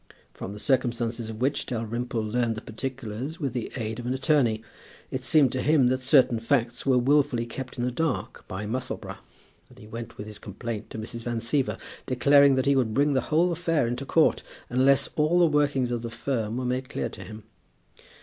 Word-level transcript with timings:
From 0.33 0.57
circumstances 0.57 1.29
of 1.29 1.39
which 1.41 1.67
Dalrymple 1.67 2.23
learned 2.23 2.55
the 2.55 2.61
particulars 2.61 3.39
with 3.39 3.53
the 3.53 3.71
aid 3.75 3.99
of 3.99 4.07
an 4.07 4.15
attorney, 4.15 4.63
it 5.11 5.23
seemed 5.23 5.51
to 5.51 5.61
him 5.61 5.89
that 5.89 6.01
certain 6.01 6.39
facts 6.39 6.87
were 6.87 6.97
wilfully 6.97 7.45
kept 7.45 7.77
in 7.77 7.83
the 7.83 7.91
dark 7.91 8.43
by 8.47 8.65
Musselboro, 8.65 9.17
and 9.69 9.77
he 9.77 9.85
went 9.85 10.17
with 10.17 10.25
his 10.25 10.39
complaint 10.39 10.89
to 10.89 10.97
Mrs. 10.97 11.21
Van 11.23 11.37
Siever, 11.39 11.77
declaring 12.07 12.55
that 12.55 12.65
he 12.65 12.75
would 12.75 12.95
bring 12.95 13.13
the 13.13 13.21
whole 13.29 13.51
affair 13.51 13.85
into 13.85 14.03
court, 14.03 14.41
unless 14.71 15.07
all 15.15 15.37
the 15.37 15.45
workings 15.45 15.91
of 15.91 16.01
the 16.01 16.09
firm 16.09 16.57
were 16.57 16.65
made 16.65 16.89
clear 16.89 17.07
to 17.09 17.23
him. 17.23 17.43